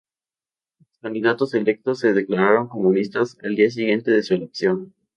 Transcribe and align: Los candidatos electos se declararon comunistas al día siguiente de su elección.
Los 0.79 0.97
candidatos 0.97 1.53
electos 1.53 1.99
se 1.99 2.13
declararon 2.13 2.69
comunistas 2.69 3.37
al 3.43 3.53
día 3.53 3.69
siguiente 3.69 4.09
de 4.09 4.23
su 4.23 4.33
elección. 4.33 4.95